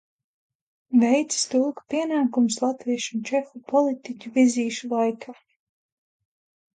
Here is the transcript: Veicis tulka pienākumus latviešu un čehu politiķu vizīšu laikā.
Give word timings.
Veicis 1.01 1.41
tulka 1.49 1.83
pienākumus 1.93 2.57
latviešu 2.63 3.13
un 3.17 3.21
čehu 3.31 3.61
politiķu 3.73 4.31
vizīšu 4.39 4.89
laikā. 4.95 5.37